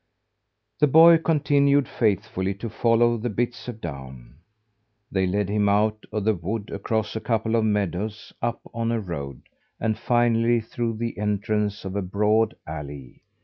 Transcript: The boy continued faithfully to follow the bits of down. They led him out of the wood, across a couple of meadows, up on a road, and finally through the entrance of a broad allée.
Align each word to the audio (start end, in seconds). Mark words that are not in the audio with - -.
The 0.79 0.87
boy 0.87 1.19
continued 1.19 1.87
faithfully 1.87 2.55
to 2.55 2.71
follow 2.71 3.17
the 3.17 3.29
bits 3.29 3.67
of 3.67 3.79
down. 3.79 4.37
They 5.11 5.27
led 5.27 5.47
him 5.47 5.69
out 5.69 6.05
of 6.11 6.23
the 6.23 6.33
wood, 6.33 6.71
across 6.71 7.15
a 7.15 7.19
couple 7.21 7.55
of 7.55 7.65
meadows, 7.65 8.33
up 8.41 8.61
on 8.73 8.91
a 8.91 8.99
road, 8.99 9.43
and 9.79 9.95
finally 9.95 10.59
through 10.59 10.97
the 10.97 11.15
entrance 11.19 11.85
of 11.85 11.95
a 11.95 12.01
broad 12.01 12.55
allée. 12.67 13.19